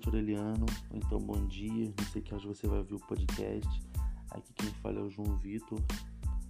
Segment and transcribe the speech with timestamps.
[0.00, 3.82] noite, Aureliano, ou então bom dia, não sei que hoje você vai ouvir o podcast.
[4.30, 5.78] Aqui quem fala é o João Vitor,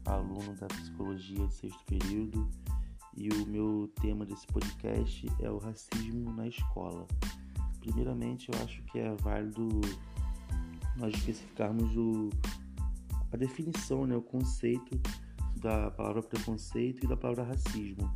[0.05, 2.49] aluno da Psicologia de sexto período,
[3.17, 7.07] e o meu tema desse podcast é o racismo na escola.
[7.81, 9.69] Primeiramente, eu acho que é válido
[10.97, 12.31] nós especificarmos o,
[13.33, 15.01] a definição, né, o conceito
[15.57, 18.15] da palavra preconceito e da palavra racismo.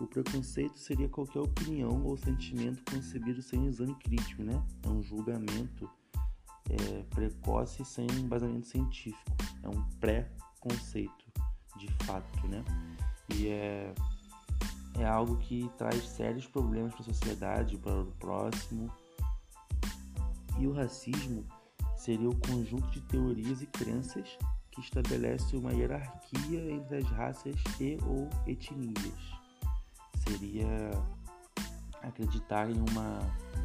[0.00, 4.64] O preconceito seria qualquer opinião ou sentimento concebido sem exame crítico, né?
[4.82, 5.90] É um julgamento
[6.70, 9.36] é, precoce sem embasamento científico.
[9.62, 11.26] É um pré-conceito,
[11.76, 12.64] de fato, né?
[13.36, 13.94] E é,
[14.98, 18.90] é algo que traz sérios problemas para a sociedade, para o próximo.
[20.58, 21.44] E o racismo
[21.94, 24.38] seria o conjunto de teorias e crenças
[24.70, 29.39] que estabelece uma hierarquia entre as raças e ou etnias
[30.30, 30.90] seria
[32.02, 33.18] acreditar em uma,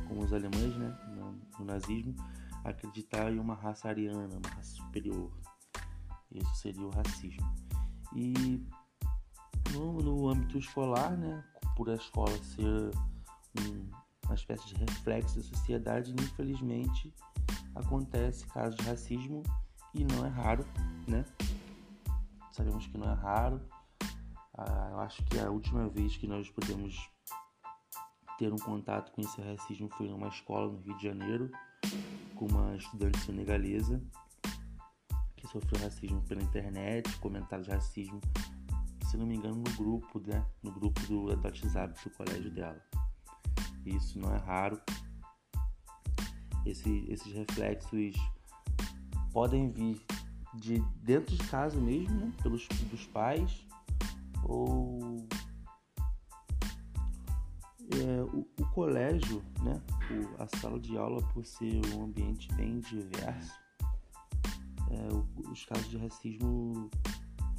[0.08, 0.98] como os alemães, né,
[1.60, 2.16] no, nazismo,
[2.64, 5.32] acreditar em uma raça ariana, uma raça superior.
[6.32, 7.46] Isso seria o racismo.
[8.14, 8.66] E
[9.74, 11.44] no, no âmbito escolar, né,
[11.76, 12.92] por a escola ser
[13.60, 13.90] um,
[14.26, 17.14] uma espécie de reflexo da sociedade, infelizmente
[17.76, 19.44] acontece casos de racismo
[19.94, 20.66] e não é raro,
[21.08, 21.26] né?
[22.52, 23.62] Sabemos que não é raro,
[24.58, 27.10] ah, eu acho que a última vez que nós podemos
[28.38, 31.52] ter um contato com esse racismo foi numa escola no Rio de Janeiro,
[32.36, 34.02] com uma estudante senegalesa
[35.36, 38.20] que sofreu racismo pela internet, comentários de racismo,
[39.10, 40.46] se não me engano, no grupo, né?
[40.64, 42.82] No grupo do, do WhatsApp do colégio dela.
[43.86, 44.82] Isso não é raro.
[46.66, 48.16] Esse, esses reflexos
[49.32, 50.02] podem vir
[50.56, 52.34] de dentro de casa mesmo, né?
[52.42, 53.65] Pelos dos pais,
[54.46, 55.28] ou
[57.94, 62.80] é, o, o, colégio, né, o, a sala de aula, por ser um ambiente bem
[62.80, 63.54] diverso,
[64.92, 66.90] é, o, os casos de racismo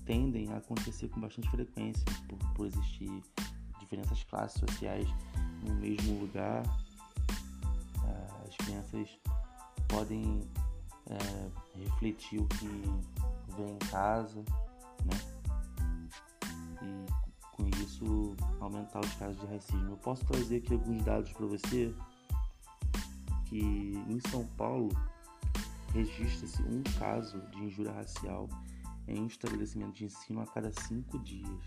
[0.04, 3.22] tendem a acontecer com bastante frequência, por, por existir
[3.80, 5.08] diferenças classes sociais
[5.62, 6.62] no mesmo lugar.
[8.04, 9.08] É, as crianças
[9.88, 10.40] podem
[11.08, 12.68] é, refletir o que
[13.56, 14.44] vem em casa,
[17.96, 19.92] isso aumentar os casos de racismo.
[19.92, 21.94] Eu posso trazer aqui alguns dados para você
[23.46, 24.90] que em São Paulo
[25.92, 28.48] registra-se um caso de injúria racial
[29.08, 31.64] em um estabelecimento de ensino a cada cinco dias.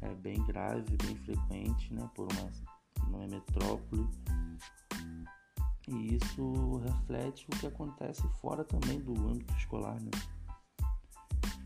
[0.00, 4.06] É bem grave, bem frequente, né, por uma, uma metrópole.
[5.88, 10.10] E isso reflete o que acontece fora também do âmbito escolar, né?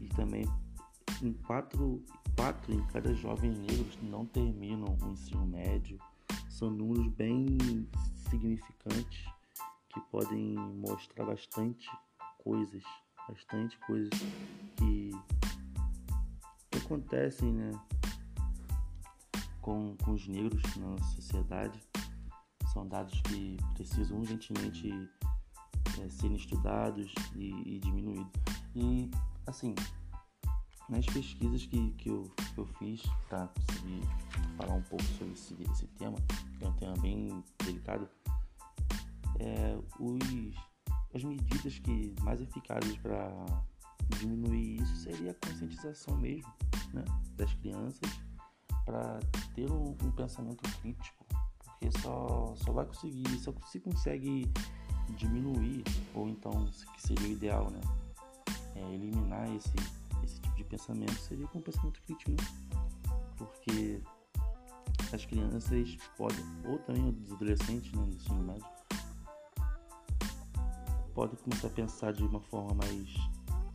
[0.00, 0.46] E também
[1.22, 2.02] em quatro
[2.36, 5.98] quatro em cada jovem negro não terminam o ensino médio.
[6.48, 7.58] São números bem
[8.30, 9.26] significantes
[9.88, 11.88] que podem mostrar bastante
[12.38, 12.82] coisas,
[13.28, 14.10] bastante coisas
[14.76, 15.10] que,
[16.70, 17.70] que acontecem né,
[19.60, 21.78] com, com os negros na sociedade.
[22.72, 24.90] São dados que precisam urgentemente
[26.00, 28.32] é, serem estudados e, e diminuídos.
[28.74, 29.10] E
[29.46, 29.74] assim,
[30.92, 34.02] nas pesquisas que, que, eu, que eu fiz para conseguir
[34.58, 36.18] falar um pouco sobre esse, esse tema,
[36.58, 38.06] que é um tema bem delicado,
[39.40, 40.54] é, os,
[41.14, 43.32] as medidas que mais eficazes para
[44.18, 46.52] diminuir isso seria a conscientização mesmo
[46.92, 47.04] né,
[47.36, 48.10] das crianças
[48.84, 49.18] para
[49.54, 51.24] ter um, um, pensamento crítico,
[51.64, 54.52] porque só, só vai conseguir, só se consegue
[55.16, 57.80] diminuir, ou então, que seria o ideal, né,
[58.76, 59.72] é eliminar esse
[60.72, 62.36] pensamento seria com o pensamento crítico, né?
[63.36, 64.00] Porque
[65.12, 68.64] as crianças podem, ou também os adolescentes, né, no ensino médio,
[71.14, 73.08] podem começar a pensar de uma forma mais,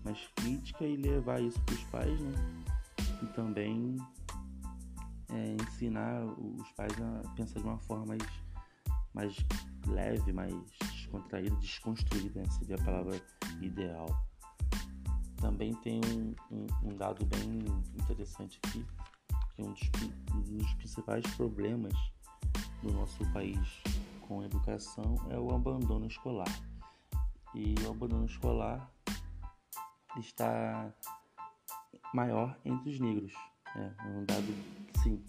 [0.04, 2.34] mais crítica e levar isso para os pais, né?
[3.22, 3.98] E também
[5.30, 8.24] é, ensinar os pais a pensar de uma forma mais,
[9.14, 9.36] mais
[9.86, 10.54] leve, mais
[10.92, 12.50] descontraída, desconstruída, né?
[12.50, 13.22] seria a palavra
[13.62, 14.08] ideal.
[15.40, 17.60] Também tem um, um, um dado bem
[17.96, 18.86] interessante aqui,
[19.56, 19.82] que um dos,
[20.34, 21.94] um dos principais problemas
[22.82, 23.82] do nosso país
[24.28, 26.50] com a educação é o abandono escolar.
[27.56, 28.92] E o abandono escolar
[30.18, 30.94] está
[32.14, 33.34] maior entre os negros.
[33.76, 34.54] É, é um dado,
[35.04, 35.24] sim,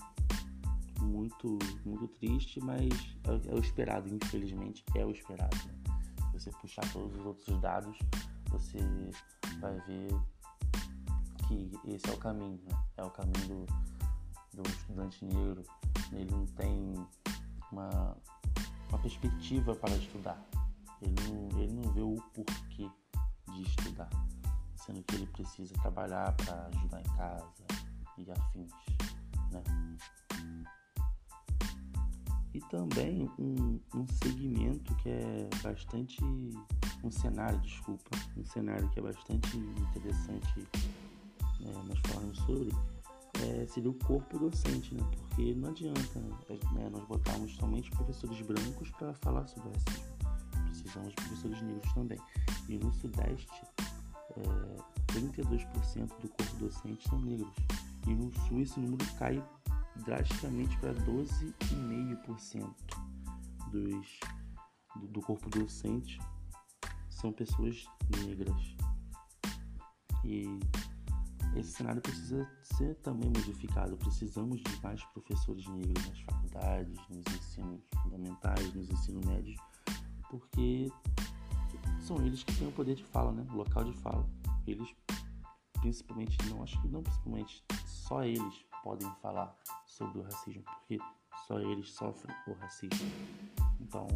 [1.00, 2.88] muito, muito triste, mas
[3.24, 5.56] é, é o esperado, infelizmente é o esperado.
[5.66, 5.74] Né?
[6.32, 7.98] Você puxar todos os outros dados,
[8.50, 8.78] você
[9.60, 10.08] vai ver
[11.46, 12.84] que esse é o caminho, né?
[12.96, 13.66] É o caminho
[14.54, 15.62] do, do estudante negro.
[16.12, 16.94] Ele não tem
[17.72, 18.16] uma,
[18.88, 20.40] uma perspectiva para estudar.
[21.00, 22.90] Ele não, ele não vê o porquê
[23.52, 24.10] de estudar,
[24.76, 27.48] sendo que ele precisa trabalhar para ajudar em casa
[28.18, 28.72] e afins,
[29.52, 29.62] né?
[32.52, 36.18] E também um, um segmento que é bastante.
[37.04, 40.66] Um cenário, desculpa, um cenário que é bastante interessante
[41.60, 42.70] né, nós falamos sobre
[43.42, 45.02] é, seria o corpo docente, né?
[45.12, 46.18] Porque não adianta
[46.72, 50.04] né, nós botarmos somente professores brancos para falar sobre racismo.
[50.64, 52.18] Precisamos de professores negros também.
[52.68, 53.62] E no Sudeste,
[54.36, 54.42] é,
[55.12, 57.54] 32% do corpo docente são negros.
[58.06, 59.42] E no Sul esse número cai
[60.04, 62.74] drasticamente para 12,5%
[63.70, 64.20] dos,
[64.96, 66.18] do, do corpo docente
[67.18, 67.84] são pessoas
[68.24, 68.76] negras.
[70.24, 70.46] E
[71.56, 73.96] esse cenário precisa ser também modificado.
[73.96, 79.56] Precisamos de mais professores negros nas faculdades, nos ensinos fundamentais, nos ensinos médios,
[80.30, 80.90] porque
[82.00, 83.44] são eles que têm o poder de fala, né?
[83.50, 84.24] O local de fala.
[84.66, 84.94] Eles,
[85.80, 89.56] principalmente, não acho que não principalmente, só eles podem falar
[89.86, 90.98] sobre o racismo, porque
[91.46, 93.10] só eles sofrem o racismo.
[93.80, 94.06] Então,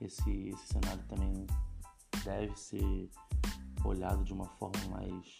[0.00, 1.46] esse, esse cenário também
[2.24, 3.10] deve ser
[3.84, 5.38] olhado de uma forma mais,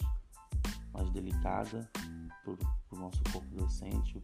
[0.93, 1.91] mais delicada
[2.45, 2.53] para
[2.93, 4.23] o nosso corpo docente,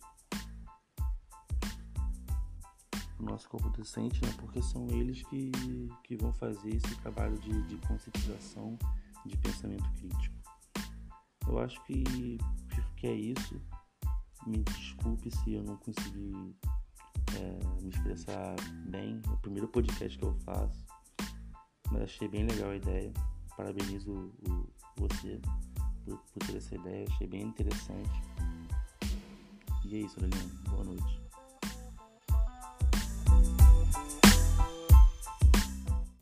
[3.19, 4.33] o nosso corpo docente, né?
[4.39, 5.53] porque são eles que,
[6.05, 8.79] que vão fazer esse trabalho de, de conscientização,
[9.25, 10.35] de pensamento crítico.
[11.47, 12.39] Eu acho que,
[12.97, 13.61] que é isso.
[14.47, 16.57] Me desculpe se eu não consegui
[17.37, 18.55] é, me expressar
[18.87, 19.21] bem.
[19.27, 20.85] É o primeiro podcast que eu faço,
[21.91, 23.13] mas achei bem legal a ideia.
[23.57, 25.41] Parabenizo o, o, você
[26.05, 28.23] por, por ter essa ideia, achei bem interessante.
[29.85, 30.51] E é isso, Aureliano.
[30.71, 31.25] Boa noite.